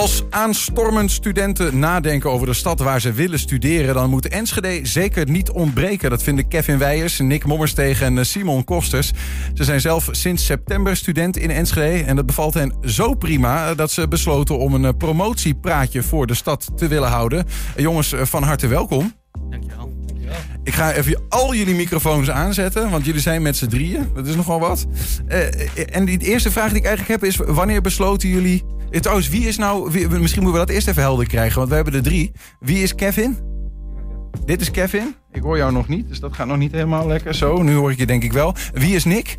[0.00, 3.94] Als aanstormend studenten nadenken over de stad waar ze willen studeren...
[3.94, 6.10] dan moet Enschede zeker niet ontbreken.
[6.10, 9.12] Dat vinden Kevin Weijers, Nick Mommerstegen en Simon Kosters.
[9.54, 12.04] Ze zijn zelf sinds september student in Enschede...
[12.04, 16.70] en dat bevalt hen zo prima dat ze besloten om een promotiepraatje voor de stad
[16.76, 17.46] te willen houden.
[17.76, 19.12] Jongens, van harte welkom.
[19.50, 19.92] Dankjewel.
[20.64, 24.10] Ik ga even al jullie microfoons aanzetten, want jullie zijn met z'n drieën.
[24.14, 24.86] Dat is nogal wat.
[25.28, 28.64] Uh, en die eerste vraag die ik eigenlijk heb is: wanneer besloten jullie.
[28.90, 29.90] Eh, trouwens, wie is nou.
[29.90, 32.32] Wie, misschien moeten we dat eerst even helder krijgen, want we hebben er drie.
[32.60, 33.38] Wie is Kevin?
[34.44, 35.14] Dit is Kevin.
[35.32, 37.34] Ik hoor jou nog niet, dus dat gaat nog niet helemaal lekker.
[37.34, 38.54] Zo, nu hoor ik je denk ik wel.
[38.72, 39.38] Wie is Nick?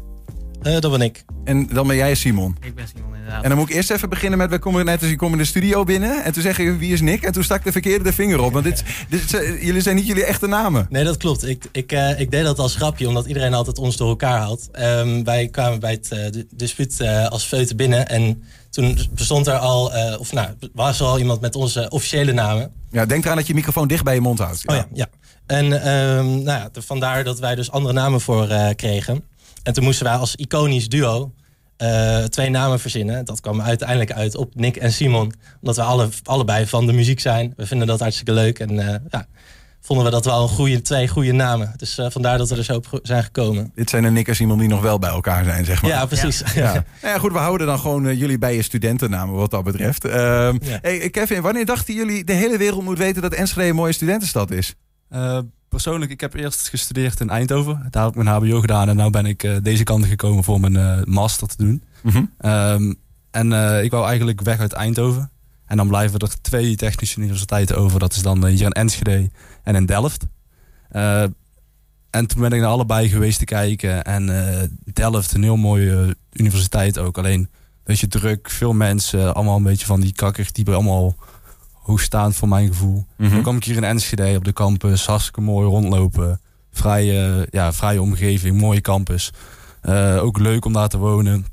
[0.64, 1.24] Uh, dat ben ik.
[1.44, 2.58] En dan ben jij Simon?
[2.62, 3.10] Ik ben Simon.
[3.42, 5.38] En dan moet ik eerst even beginnen met, we komen net als je komt in
[5.38, 6.24] de studio binnen.
[6.24, 7.24] En toen zeg je, wie is Nick?
[7.24, 8.54] En toen stak de verkeerde de vinger op.
[8.54, 10.88] Want dit, dit, eh, jullie zijn niet jullie echte namen.
[10.90, 11.48] Nee, dat klopt.
[11.48, 14.70] Ik, ik, uh, ik deed dat als grapje, omdat iedereen altijd ons door elkaar haalt.
[14.80, 18.08] Um, wij kwamen bij het uh, dispuut uh, als feuten binnen.
[18.08, 22.72] En toen bestond er al, of nou, was er al iemand met onze officiële namen.
[22.92, 24.64] Ja, denk eraan dat je microfoon dicht bij je mond houdt.
[24.66, 24.74] Ja.
[24.74, 25.08] Oh ja, ja.
[25.46, 29.24] En um, nou ja, vandaar dat wij dus andere namen voor kregen.
[29.64, 31.32] En toen moesten wij als iconisch duo
[31.82, 33.26] uh, twee namen verzinnen.
[33.26, 35.34] Dat kwam uiteindelijk uit op Nick en Simon.
[35.60, 37.54] Omdat we alle, allebei van de muziek zijn.
[37.56, 38.60] We vinden dat hartstikke leuk.
[38.60, 39.28] En uh, ja,
[39.82, 41.74] vonden we dat wel een goede, twee goede namen.
[41.78, 43.72] Dus uh, vandaar dat we er zo op zijn gekomen.
[43.76, 45.92] Dit zijn de Nick en Simon die nog wel bij elkaar zijn, zeg maar.
[45.92, 46.40] Ja, precies.
[46.40, 46.74] Ja, ja.
[47.02, 50.06] nou ja goed, we houden dan gewoon jullie bij je studentennamen wat dat betreft.
[50.06, 53.94] Ehm, hey, Kevin, wanneer dachten jullie de hele wereld moet weten dat Enschede een mooie
[53.94, 54.76] studentenstad is?
[55.72, 57.88] Persoonlijk, ik heb eerst gestudeerd in Eindhoven.
[57.90, 60.60] Daar heb ik mijn HBO gedaan en nu ben ik uh, deze kant gekomen voor
[60.60, 61.84] mijn uh, master te doen.
[62.02, 62.52] Mm -hmm.
[62.52, 62.96] um,
[63.32, 65.32] en uh, ik wou eigenlijk weg uit Eindhoven.
[65.66, 68.00] En dan blijven er twee technische universiteiten over.
[68.00, 69.30] Dat is dan hier in Enschede
[69.64, 70.28] en in Delft.
[72.10, 74.04] en toen ben ik naar allebei geweest te kijken.
[74.04, 74.26] En
[74.94, 77.18] Delft, een heel mooie universiteit ook.
[77.18, 77.50] Alleen een
[77.84, 79.34] beetje druk, veel mensen.
[79.34, 81.16] Allemaal een beetje van die kakker die allemaal
[81.82, 83.06] hoogstaand voor mijn gevoel.
[83.18, 86.42] Mm Dan kwam ik hier in Enschede op de campus, hartstikke mooi rondlopen.
[86.72, 89.32] Vrije, ja, vrije omgeving, mooie campus.
[89.84, 91.46] Uh, ook leuk om daar te wonen.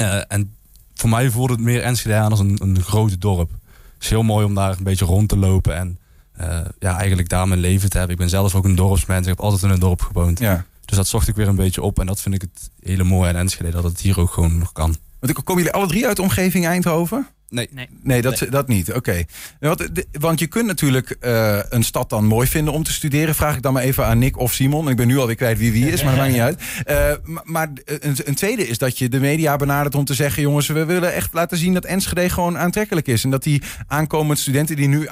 [0.00, 0.54] Uh, en
[0.94, 3.50] voor mij voelde het meer Enschede aan als een, een groot dorp.
[3.94, 5.98] Het is heel mooi om daar een beetje rond te lopen en
[6.40, 8.14] uh, ja, eigenlijk daar mijn leven te hebben.
[8.16, 10.38] Ik ben zelf ook een dorpsmens, ik heb altijd in een dorp gewoond.
[10.38, 10.64] Ja.
[10.84, 13.28] Dus dat zocht ik weer een beetje op en dat vind ik het hele mooie
[13.28, 14.96] aan Enschede, dat het hier ook gewoon nog kan.
[15.20, 17.26] Want komen jullie alle drie uit de omgeving Eindhoven?
[17.50, 17.68] Nee.
[17.72, 18.92] Nee, nee dat, dat niet.
[18.92, 19.24] Oké.
[19.60, 23.34] Want, want je kunt natuurlijk uh, een stad dan mooi vinden om te studeren.
[23.34, 24.88] Vraag ik dan maar even aan Nick of Simon.
[24.88, 26.62] Ik ben nu alweer kwijt wie wie is, maar dat maakt niet uit.
[26.90, 30.42] Uh, maar een, een, tweede is dat je de media benadert om te zeggen...
[30.42, 33.24] jongens, we willen echt laten zien dat Enschede gewoon aantrekkelijk is.
[33.24, 35.08] En dat die aankomende studenten die nu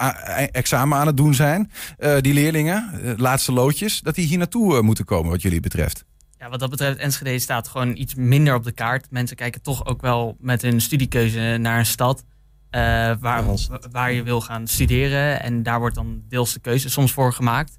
[0.52, 1.70] examen aan het doen zijn...
[1.98, 6.04] Uh, die leerlingen, laatste loodjes, dat die hier naartoe moeten komen wat jullie betreft.
[6.38, 9.10] Ja, wat dat betreft, Enschede staat gewoon iets minder op de kaart.
[9.10, 12.24] Mensen kijken toch ook wel met hun studiekeuze naar een stad.
[12.70, 12.80] Uh,
[13.20, 13.44] waar,
[13.90, 15.42] waar je wil gaan studeren.
[15.42, 17.78] En daar wordt dan deels de keuze soms voor gemaakt.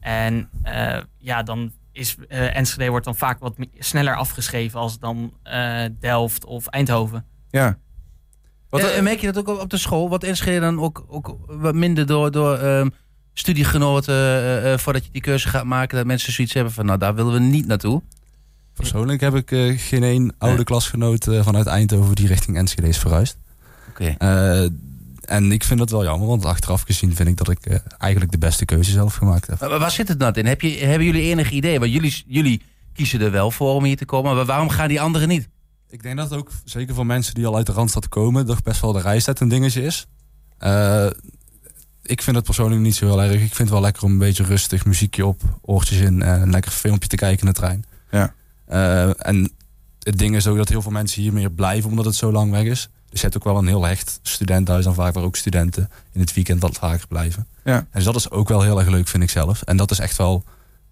[0.00, 5.32] En uh, ja, dan is uh, Enschede wordt dan vaak wat sneller afgeschreven als dan
[6.00, 7.26] Delft of Eindhoven.
[7.50, 7.78] Ja.
[8.68, 10.08] Wat, merk je dat ook op de school?
[10.08, 12.88] Wat Enschede dan ook, ook wat minder door, door ehm,
[13.40, 17.14] studiegenoten uh, voordat je die keuze gaat maken, dat mensen zoiets hebben van, nou, daar
[17.14, 18.02] willen we niet naartoe?
[18.74, 23.36] Persoonlijk heb ik uh, geen één oude klasgenoot vanuit Eindhoven die richting Enschede is verhuisd.
[23.88, 24.14] Oké.
[24.18, 24.70] Okay.
[25.24, 28.38] en ik vind dat wel jammer, want achteraf gezien vind ik dat ik eigenlijk de
[28.38, 29.60] beste keuze zelf gemaakt heb.
[29.60, 30.46] Maar waar zit het nou in?
[30.46, 31.78] Heb je, hebben jullie enig idee?
[31.78, 32.62] Want jullie, jullie
[32.92, 35.48] kiezen er wel voor om hier te komen, maar waarom gaan die anderen niet?
[35.88, 38.62] Ik denk dat het ook, zeker voor mensen die al uit de Randstad komen, toch
[38.62, 40.06] best wel de reistijd een dingetje is
[42.10, 43.32] ik vind het persoonlijk niet zo heel erg.
[43.32, 46.50] Ik vind het wel lekker om een beetje rustig muziekje op, oortjes in en een
[46.50, 47.84] lekker filmpje te kijken in de trein.
[48.10, 48.34] Ja.
[48.70, 49.50] Uh, en
[49.98, 52.50] het ding is ook dat heel veel mensen hier meer blijven omdat het zo lang
[52.50, 52.88] weg is.
[53.08, 56.20] Dus je hebt ook wel een heel hecht studentenhuis en vaak waar ook studenten in
[56.20, 57.46] het weekend wat vaker blijven.
[57.64, 57.76] Ja.
[57.76, 59.62] En dus dat is ook wel heel erg leuk, vind ik zelf.
[59.62, 60.44] En dat is echt wel,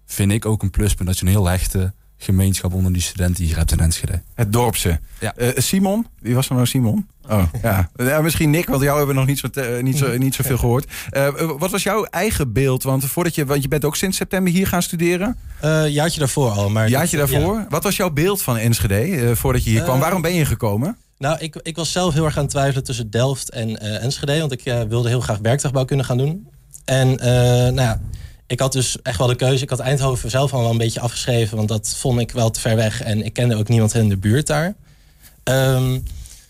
[0.05, 3.57] vind ik ook een pluspunt, dat je een heel hechte gemeenschap onder die studenten hier
[3.57, 4.21] hebt in Enschede.
[4.35, 4.99] Het dorpse.
[5.19, 5.33] Ja.
[5.37, 7.07] Uh, Simon, wie was er nou Simon?
[7.29, 7.89] Oh, ja.
[7.97, 8.21] ja.
[8.21, 10.91] Misschien Nick, want jou hebben we nog niet, zo te, niet, zo, niet zoveel gehoord.
[11.11, 11.27] Uh,
[11.57, 12.83] wat was jouw eigen beeld?
[12.83, 15.37] Want, voordat je, want je bent ook sinds september hier gaan studeren.
[15.63, 16.69] Uh, jaartje daarvoor al.
[16.69, 17.55] Maar jaartje daarvoor.
[17.55, 17.65] Ja.
[17.69, 19.99] Wat was jouw beeld van Enschede voordat je hier kwam?
[19.99, 20.97] Waarom ben je gekomen?
[21.17, 24.39] Nou, ik, ik was zelf heel erg aan het twijfelen tussen Delft en Enschede.
[24.39, 26.47] Want ik wilde heel graag werktuigbouw kunnen gaan doen.
[26.85, 28.01] En nou ja
[28.49, 29.63] ik had dus echt wel de keuze.
[29.63, 32.59] Ik had Eindhoven zelf al wel een beetje afgeschreven, want dat vond ik wel te
[32.59, 33.01] ver weg.
[33.01, 34.75] En ik kende ook niemand in de buurt daar.
[35.43, 36.03] Um,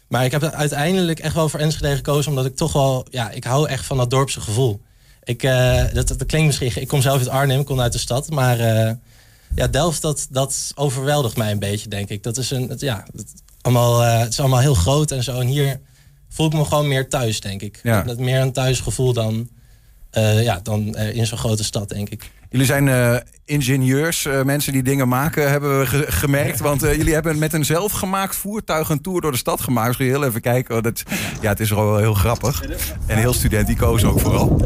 [0.08, 3.44] maar ik heb uiteindelijk echt wel voor Enschede gekozen, omdat ik toch wel, ja, ik
[3.44, 4.82] hou echt van dat dorpse gevoel.
[5.24, 7.98] Ik, uh, dat, dat, klinkt misschien, ik kom zelf uit Arnhem, ik kom uit de
[7.98, 8.92] stad, maar uh,
[9.56, 12.24] ja, Delft, dat, dat overweldigt mij een beetje, denk ik.
[12.24, 15.40] Dat is een, het, ja, het, allemaal, uh, het is allemaal heel groot en zo.
[15.40, 15.80] En hier
[16.30, 17.80] voel ik me gewoon meer thuis, denk ik.
[17.84, 18.04] Ja.
[18.06, 19.50] Met meer een thuisgevoel dan,
[20.12, 22.32] eh, ja, dan eh, in zo'n grote stad, denk ik.
[22.50, 23.16] Jullie zijn eh,
[23.46, 26.60] ingenieurs, eh, mensen die dingen maken, hebben we ge- gemerkt.
[26.60, 29.98] Want eh, jullie hebben met een zelfgemaakt voertuig een tour door de stad gemaakt.
[29.98, 30.76] Dus heel even kijken.
[30.76, 31.04] Oh, dat,
[31.42, 32.64] ja, het is wel heel grappig.
[33.06, 34.62] En heel studenticoos ook vooral.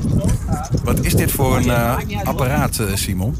[0.83, 3.35] Wat is dit voor een eh, apparaat, eh, Simon?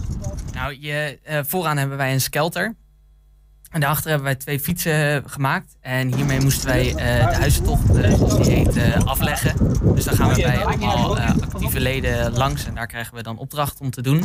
[0.54, 2.76] Nou, je, eh, vooraan hebben wij een skelter.
[3.74, 5.76] En daarachter hebben wij twee fietsen gemaakt.
[5.82, 6.96] En hiermee moesten wij eh,
[7.30, 9.56] de huizentocht, eh, die heet, eh, afleggen.
[9.96, 12.66] Dus dan gaan we bij allemaal eh, actieve leden langs.
[12.66, 14.24] En daar krijgen we dan opdracht om te doen.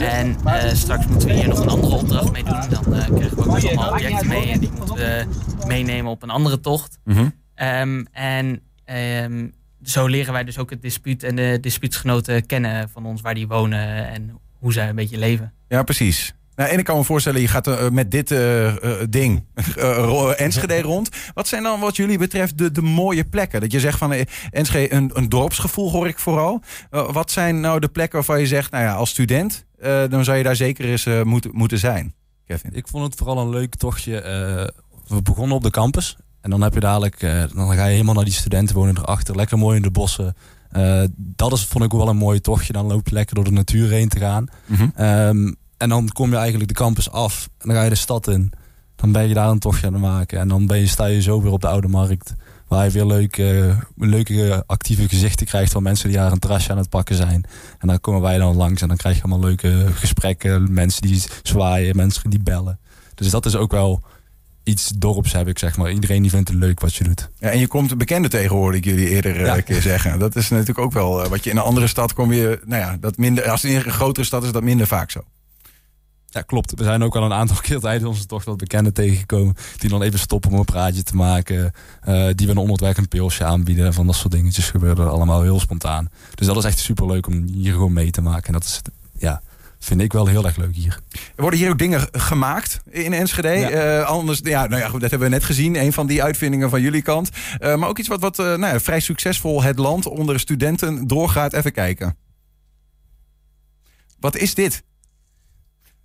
[0.00, 2.60] En eh, straks moeten we hier nog een andere opdracht mee doen.
[2.70, 4.50] Dan eh, krijgen we ook nog allemaal objecten mee.
[4.50, 5.26] En die moeten we
[5.66, 6.98] meenemen op een andere tocht.
[7.04, 7.28] Mhm.
[7.54, 9.46] Ehm, en ehm,
[9.82, 13.48] zo leren wij dus ook het dispuut en de dispuutsgenoten kennen van ons, waar die
[13.48, 15.52] wonen en hoe zij een beetje leven.
[15.68, 16.34] Ja, precies.
[16.58, 18.66] Nou, en ik kan me voorstellen, je gaat eh, met dit eh,
[19.00, 19.44] eh, ding
[19.76, 21.08] eh, Enschede rond.
[21.34, 23.60] Wat zijn dan wat jullie betreft de, de mooie plekken?
[23.60, 26.62] Dat je zegt van eh, Enschede, een, een dorpsgevoel hoor ik vooral.
[26.90, 30.24] Eh, wat zijn nou de plekken waarvan je zegt, nou ja, als student, eh, dan
[30.24, 32.14] zou je daar zeker eens eh, moeten, moeten zijn,
[32.46, 32.70] Kevin?
[32.74, 34.20] Ik vond het vooral een leuk tochtje.
[34.20, 34.66] eh,
[35.06, 36.16] we begonnen op de campus.
[36.40, 39.36] En dan heb je dadelijk, eh, dan ga je helemaal naar die studenten wonen erachter.
[39.36, 40.36] Lekker mooi in de bossen.
[40.70, 42.72] Eh, dat is, vond ik wel een mooi tochtje.
[42.72, 44.46] Dan loop je lekker door de natuur heen te gaan.
[44.66, 44.88] Mhm.
[44.94, 47.48] Ehm, en dan kom je eigenlijk de campus af.
[47.58, 48.52] En dan ga je de stad in.
[48.96, 50.38] Dan ben je daar een tochtje aan het maken.
[50.40, 52.34] En dan ben je, sta je zo weer op de Oude Markt.
[52.68, 56.78] Waar je weer leuke, leuke actieve gezichten krijgt van mensen die daar een terrasje aan
[56.78, 57.44] het pakken zijn.
[57.78, 60.72] En dan komen wij dan langs en dan krijg je allemaal leuke gesprekken.
[60.72, 62.78] Mensen die zwaaien, mensen die bellen.
[63.14, 64.02] Dus dat is ook wel
[64.64, 65.90] iets dorps heb ik zeg maar.
[65.92, 67.28] Iedereen die vindt het leuk wat je doet.
[67.38, 69.56] Ja, en je komt bekende tegen, hoorde ik jullie eerder eh, Ja.
[69.56, 70.18] een keer zeggen.
[70.18, 72.82] Dat is natuurlijk ook wel eh, wat je in een andere stad kom je, nou
[72.82, 75.20] ja, dat minder, als het in een grotere stad is dat minder vaak zo.
[76.30, 76.74] Ja, klopt.
[76.74, 79.56] We zijn ook al een aantal keer tijdens onze tocht wat bekenden tegengekomen.
[79.76, 81.72] Die dan even stoppen om een praatje te maken.
[82.00, 83.94] eh, die we een onderweg een pilsje aanbieden.
[83.94, 86.08] Van dat soort dingetjes gebeuren allemaal heel spontaan.
[86.34, 88.46] Dus dat is echt super leuk om hier gewoon mee te maken.
[88.46, 88.80] En dat is,
[89.18, 89.42] ja,
[89.78, 91.00] vind ik wel heel erg leuk hier.
[91.12, 93.48] Er worden hier ook dingen gemaakt in Enschede.
[93.48, 93.70] Ja.
[93.70, 95.76] Eh, anders, ja, nou ja, goed, dat hebben we net gezien.
[95.76, 97.30] Een van die uitvindingen van jullie kant.
[97.58, 101.52] Eh, maar ook iets wat, wat nou ja, vrij succesvol het land onder studenten doorgaat.
[101.52, 102.16] Even kijken.
[104.20, 104.82] Wat is dit?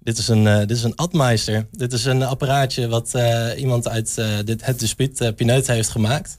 [0.04, 1.68] Dit is een, eh, dit is een Admeister.
[1.72, 6.38] Dit is een apparaatje wat eh, iemand uit eh, dit, het dispuut, Pineut, heeft gemaakt.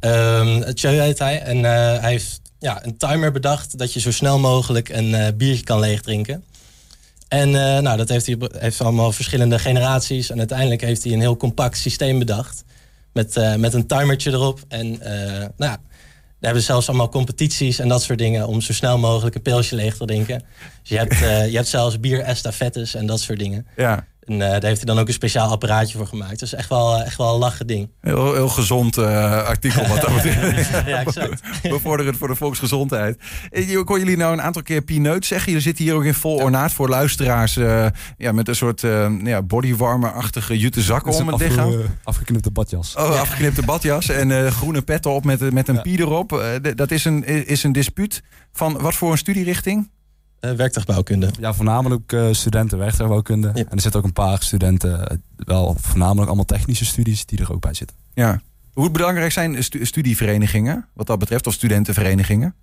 [0.00, 1.42] Um, heet hij.
[1.42, 5.78] En hij heeft ja, een timer bedacht dat je zo snel mogelijk een biertje kan
[5.78, 6.44] leegdrinken.
[7.28, 7.50] En
[7.82, 10.30] nou, dat heeft hij heeft allemaal verschillende generaties.
[10.30, 12.64] En uiteindelijk heeft hij een heel compact systeem bedacht.
[13.12, 14.60] Met, met een timertje erop.
[14.68, 15.80] En nou ja,
[16.46, 19.96] hebben zelfs allemaal competities en dat soort dingen om zo snel mogelijk een pilsje leeg
[19.96, 20.44] te drinken.
[20.80, 23.66] Dus je hebt, uh, je hebt zelfs bier-estafettes en dat soort dingen.
[23.76, 24.06] Ja.
[24.22, 26.38] En uh, daar heeft hij dan ook een speciaal apparaatje voor gemaakt.
[26.38, 27.90] Dus echt wel, echt wel een lachen ding.
[28.00, 30.70] Heel, heel gezond uh, artikel wat dat betreft.
[30.70, 31.42] ja, exact.
[31.62, 33.18] Bevorderend voor de volksgezondheid.
[33.50, 35.46] Ik hoor jullie nou een aantal keer pineut zeggen.
[35.46, 37.56] Jullie zitten hier ook in vol ornaat voor luisteraars.
[37.56, 37.86] Uh,
[38.16, 41.74] ja, met een soort uh, ja, bodywarmer-achtige jute zakken om het afge, lichaam.
[42.02, 42.96] Afgeknipte badjas.
[42.96, 45.80] Oh, afgeknipte badjas en uh, groene pet op met, met een ja.
[45.80, 46.32] pie erop.
[46.32, 48.22] Uh, dat is een, is een dispuut
[48.52, 49.90] van wat voor een studierichting?
[50.44, 51.30] Uh, werktuigbouwkunde.
[51.40, 53.50] Ja, voornamelijk uh, studenten werktuigbouwkunde.
[53.54, 53.64] Ja.
[53.64, 57.52] En er zitten ook een paar studenten, uh, wel voornamelijk allemaal technische studies, die er
[57.52, 57.96] ook bij zitten.
[58.14, 58.40] Ja.
[58.72, 62.54] Hoe belangrijk zijn stu studieverenigingen, wat dat betreft, of studentenverenigingen?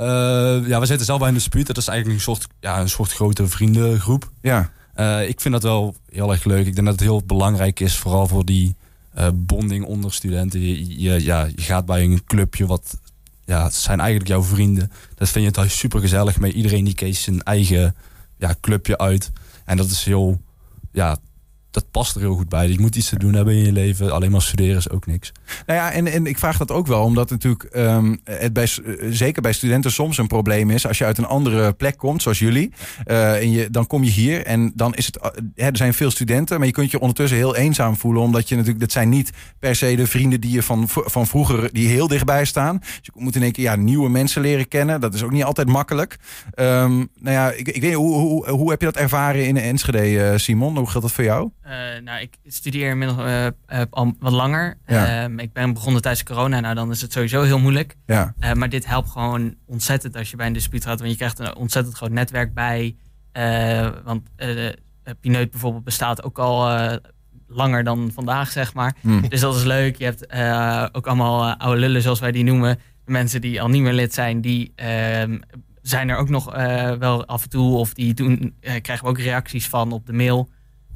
[0.00, 0.06] Uh,
[0.66, 1.66] ja, we zitten zelf bij een dispuut.
[1.66, 4.30] Dat is eigenlijk een soort, ja, een soort grote vriendengroep.
[4.40, 4.70] Ja.
[4.96, 6.66] Uh, ik vind dat wel heel erg leuk.
[6.66, 8.74] Ik denk dat het heel belangrijk is, vooral voor die
[9.18, 10.60] uh, bonding onder studenten.
[10.60, 12.98] Je, je, ja, je gaat bij een clubje wat
[13.48, 14.92] ja, het zijn eigenlijk jouw vrienden.
[15.14, 16.52] Dat vind je het super gezellig mee.
[16.52, 17.96] Iedereen die kiest zijn eigen
[18.36, 19.30] ja, clubje uit.
[19.64, 20.40] En dat is heel,
[20.92, 21.16] ja,
[21.70, 22.68] dat past er heel goed bij.
[22.68, 24.12] Je moet iets te doen hebben in je leven.
[24.12, 25.32] Alleen maar studeren is ook niks.
[25.66, 28.68] Nou ja, en, en ik vraag dat ook wel, omdat natuurlijk um, het bij,
[29.10, 30.86] zeker bij studenten soms een probleem is.
[30.86, 32.72] Als je uit een andere plek komt, zoals jullie,
[33.06, 35.18] uh, en je, dan kom je hier en dan is het.
[35.54, 38.54] Hè, er zijn veel studenten, maar je kunt je ondertussen heel eenzaam voelen, omdat je
[38.54, 42.08] natuurlijk, dat zijn niet per se de vrienden die je van, van vroeger, die heel
[42.08, 42.78] dichtbij staan.
[42.78, 45.00] Dus je moet in één keer ja, nieuwe mensen leren kennen.
[45.00, 46.18] Dat is ook niet altijd makkelijk.
[46.54, 50.38] Um, nou ja, ik, ik weet hoe, hoe, hoe heb je dat ervaren in Enschede,
[50.38, 50.76] Simon?
[50.76, 51.50] Hoe geldt dat voor jou?
[51.68, 54.78] Uh, nou, ik studeer inmiddels uh, uh, al wat langer.
[54.86, 55.24] Ja.
[55.24, 56.60] Um, ik ben begonnen tijdens corona.
[56.60, 57.96] Nou, dan is het sowieso heel moeilijk.
[58.06, 58.34] Ja.
[58.54, 60.98] Maar dit helpt gewoon ontzettend als je bij een dispuut gaat.
[60.98, 62.96] Want je krijgt een ontzettend groot netwerk bij.
[64.04, 64.28] Want
[65.20, 66.80] Pineut bijvoorbeeld bestaat ook al
[67.46, 68.96] langer dan vandaag, zeg maar.
[69.00, 69.28] Mm.
[69.28, 69.96] Dus dat is leuk.
[69.96, 72.78] Je hebt uh, ook allemaal oude lullen, zoals wij die noemen.
[73.04, 75.38] Mensen die al niet meer lid zijn, die uh,
[75.82, 76.54] zijn er ook nog
[76.98, 77.76] wel af en toe.
[77.76, 80.48] Of die doen, krijgen we ook reacties van op de mail.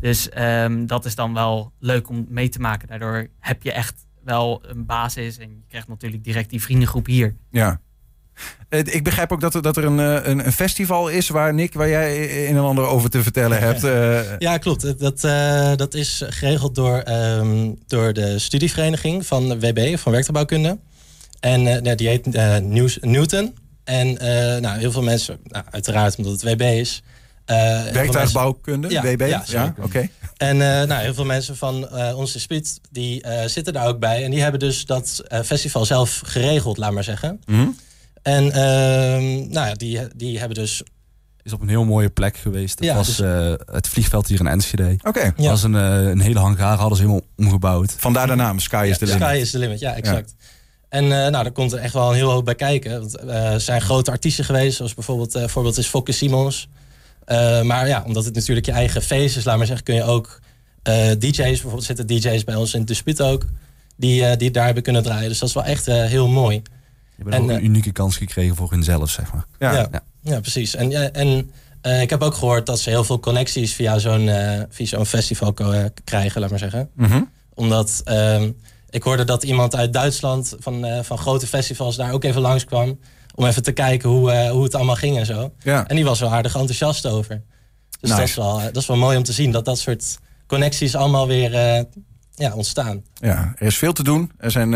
[0.02, 2.88] Dus um, dat is dan wel leuk om mee te maken.
[2.88, 5.38] Daardoor heb je echt wel een basis.
[5.38, 7.34] En je krijgt natuurlijk direct die vriendengroep hier.
[7.50, 7.80] Ja.
[8.68, 11.88] Ik begrijp ook dat er, dat er een, een, een, festival is waar Nick, waar
[11.88, 13.80] jij een en ander over te vertellen hebt.
[14.38, 14.98] Ja, klopt.
[14.98, 20.78] Dat, uh, dat is geregeld door, um, door de studievereniging van WB, van werktuigbouwkunde.
[21.40, 22.56] En uh, die heet uh,
[23.00, 23.54] Newton.
[23.84, 24.12] En
[24.62, 27.02] nou, heel veel mensen, nou, uiteraard omdat het WB is.
[27.92, 29.20] Werktuigbouwkunde, ja, WB?
[29.28, 30.08] Ja, ja oké.
[30.36, 34.24] En nou, heel veel mensen van onze speed die zitten daar ook bij.
[34.24, 37.40] En die hebben dus dat festival zelf geregeld, laat maar zeggen.
[37.46, 37.76] Mm -hmm.
[38.22, 38.52] En uh,
[39.50, 40.82] nou ja, die, die hebben dus...
[41.42, 42.78] Is op een heel mooie plek geweest.
[42.78, 44.96] Dat Ja, was dus- eh, het vliegveld hier in Enschede.
[45.04, 45.20] Oké.
[45.20, 45.50] Het Ja.
[45.50, 47.94] was een, eh, een hele hangar, hadden ze helemaal omgebouwd.
[47.98, 49.22] Vandaar de naam, Sky is the limit.
[49.22, 50.34] Sky is the limit, ja, exact.
[50.88, 53.00] En eh, nou, daar komt er echt wel een heel hoop bij kijken.
[53.00, 56.68] Want, eh, er zijn grote artiesten geweest, zoals bijvoorbeeld eh voorbeeld is Fokke Simons.
[57.24, 60.02] Eh, maar ja, omdat het natuurlijk je eigen feest is, laat maar zeggen, kun je
[60.02, 60.40] ook
[60.82, 63.46] eh, DJ's, bijvoorbeeld zitten DJ's bij ons in Dispuut ook,
[63.96, 65.28] die, eh, die daar hebben kunnen draaien.
[65.28, 66.62] Dus dat is wel echt eh, heel mooi.
[67.16, 69.44] Je hebt En, ook een unieke kans gekregen voor hunzelf, zeg maar.
[69.58, 69.72] Ja.
[69.72, 70.02] Ja, Ja.
[70.20, 70.40] ja.
[70.40, 70.74] precies.
[70.74, 71.50] En, ja, en
[71.82, 75.06] eh, ik heb ook gehoord dat ze heel veel connecties via zo'n eh, via zo'n
[75.06, 75.54] festival
[76.04, 76.90] krijgen, laat maar zeggen.
[76.94, 77.22] Mhm.
[77.54, 78.50] Omdat ehm,
[78.90, 82.98] ik hoorde dat iemand uit Duitsland van, eh, van grote festivals daar ook even langskwam.
[83.34, 85.52] Om even te kijken hoe, eh, hoe het allemaal ging en zo.
[85.62, 85.86] ja.
[85.88, 87.42] En die was wel aardig enthousiast over.
[88.00, 88.16] Dus Nice.
[88.20, 90.94] dat, is wel, eh, dat is wel mooi om te zien dat dat soort connecties
[90.94, 91.82] allemaal weer eh,
[92.34, 93.02] ja, ontstaan.
[93.14, 94.30] Ja, er is veel te doen.
[94.38, 94.70] Er zijn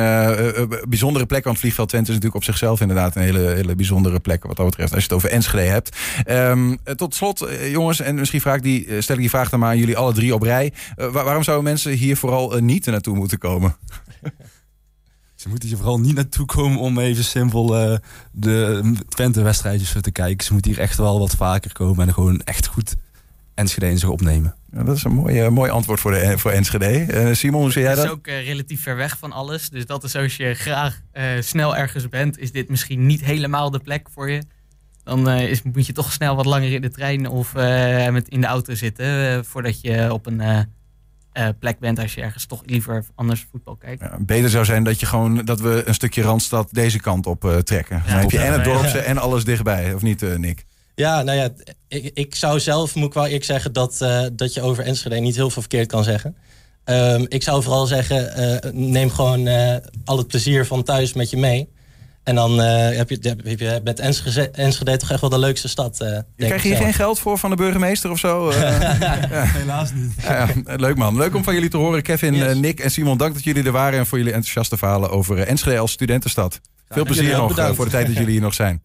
[0.88, 1.48] bijzondere plekken.
[1.48, 4.44] Want Vliegveld Twente is natuurlijk op zichzelf inderdaad een hele, hele bijzondere plek.
[4.44, 5.96] Wat dat betreft, als je het over Enschede hebt.
[6.24, 9.60] Ehm, eh, tot slot, jongens, en misschien vraag ik die, stel ik die vraag dan
[9.60, 10.72] maar aan jullie alle drie op rij.
[10.96, 13.76] Waar- waarom zouden mensen hier vooral niet naartoe moeten komen?
[15.46, 17.96] Ze moeten hier vooral niet naartoe komen om even simpel eh,
[18.32, 20.46] de Twente-wedstrijdjes te kijken.
[20.46, 22.94] Ze moeten hier echt wel wat vaker komen en gewoon echt goed
[23.54, 24.54] Enschede in zich opnemen.
[24.72, 26.86] Ja, dat is een mooi, eh, mooi antwoord voor, de, voor Enschede.
[26.86, 28.12] Eh, Simon, hoe zie jij Het is dat?
[28.14, 29.68] ook eh, relatief ver weg van alles.
[29.68, 33.70] Dus dat is als je graag eh, snel ergens bent, is dit misschien niet helemaal
[33.70, 34.42] de plek voor je.
[35.04, 38.28] Dan eh, is, moet je toch snel wat langer in de trein of eh, met
[38.28, 39.06] in de auto zitten.
[39.38, 40.40] eh, voordat je op een
[41.36, 44.00] eh, plek bent als je ergens toch liever anders voetbal kijkt.
[44.00, 47.44] Ja, beter zou zijn dat, je gewoon, dat we een stukje Randstad deze kant op
[47.44, 48.02] eh, trekken.
[48.06, 48.72] Dan heb je en het ja.
[48.72, 49.94] dorpse en alles dichtbij.
[49.94, 50.64] Of niet, eh, Nick?
[50.94, 51.50] Ja, nou ja,
[51.88, 55.16] ik, ik zou zelf, moet ik wel eerlijk zeggen, dat, eh, dat je over Enschede
[55.16, 56.36] niet heel veel verkeerd kan zeggen.
[56.84, 61.30] Ehm, ik zou vooral zeggen, eh, neem gewoon eh, al het plezier van thuis met
[61.30, 61.68] je mee.
[62.26, 65.68] En dan eh, heb, je, heb je met Enschede, Enschede toch echt wel de leukste
[65.68, 66.00] stad.
[66.00, 68.48] eh, denk Je krijgt hier geen geld voor van de burgemeester of zo?
[68.50, 70.12] Eh, Helaas niet.
[70.22, 71.16] ja, ja, leuk man.
[71.16, 72.02] Leuk om van jullie te horen.
[72.02, 72.56] Kevin, Yes.
[72.56, 75.78] Nick en Simon, dank dat jullie er waren en voor jullie enthousiaste verhalen over Enschede
[75.78, 76.60] als studentenstad.
[76.88, 77.76] Veel plezier nog bedankt.
[77.76, 78.82] voor de tijd dat jullie hier nog zijn.